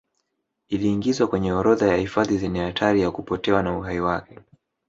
[0.69, 4.39] Iliingizwa kwenye orodha ya hifadhi zenye hatari ya kupotewa na uhai wake